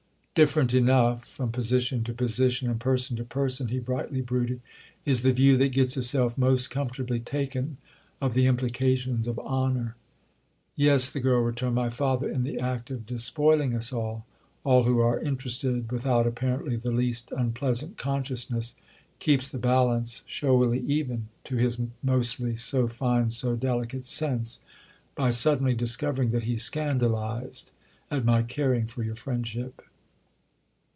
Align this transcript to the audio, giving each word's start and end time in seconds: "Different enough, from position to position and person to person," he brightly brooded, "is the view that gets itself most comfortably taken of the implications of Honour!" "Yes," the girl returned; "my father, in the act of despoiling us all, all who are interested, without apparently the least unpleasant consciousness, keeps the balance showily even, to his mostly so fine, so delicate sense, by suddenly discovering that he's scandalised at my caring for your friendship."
"Different 0.33 0.73
enough, 0.73 1.25
from 1.27 1.51
position 1.51 2.05
to 2.05 2.13
position 2.13 2.69
and 2.71 2.79
person 2.79 3.17
to 3.17 3.25
person," 3.25 3.67
he 3.67 3.79
brightly 3.79 4.21
brooded, 4.21 4.61
"is 5.03 5.23
the 5.23 5.33
view 5.33 5.57
that 5.57 5.73
gets 5.73 5.97
itself 5.97 6.37
most 6.37 6.69
comfortably 6.71 7.19
taken 7.19 7.75
of 8.21 8.33
the 8.33 8.45
implications 8.47 9.27
of 9.27 9.37
Honour!" 9.39 9.97
"Yes," 10.77 11.09
the 11.09 11.19
girl 11.19 11.41
returned; 11.41 11.75
"my 11.75 11.89
father, 11.89 12.29
in 12.29 12.43
the 12.43 12.57
act 12.59 12.89
of 12.89 13.05
despoiling 13.05 13.75
us 13.75 13.91
all, 13.91 14.25
all 14.63 14.83
who 14.85 14.99
are 14.99 15.19
interested, 15.19 15.91
without 15.91 16.25
apparently 16.25 16.77
the 16.77 16.91
least 16.91 17.33
unpleasant 17.33 17.97
consciousness, 17.97 18.75
keeps 19.19 19.49
the 19.49 19.59
balance 19.59 20.23
showily 20.25 20.79
even, 20.79 21.27
to 21.43 21.57
his 21.57 21.77
mostly 22.01 22.55
so 22.55 22.87
fine, 22.87 23.29
so 23.29 23.57
delicate 23.57 24.05
sense, 24.05 24.59
by 25.13 25.29
suddenly 25.29 25.73
discovering 25.73 26.31
that 26.31 26.43
he's 26.43 26.63
scandalised 26.63 27.71
at 28.09 28.23
my 28.23 28.41
caring 28.41 28.87
for 28.87 29.03
your 29.03 29.15
friendship." 29.17 29.81